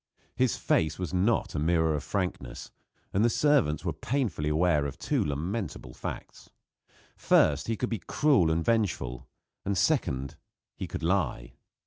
[0.35, 2.71] His face was not a mirror of frankness;
[3.13, 6.49] and the servants were painfully aware of two lamentable facts:
[7.15, 9.27] First, he could be cruel and vengeful;
[9.63, 10.37] and second,
[10.75, 11.53] he could lie.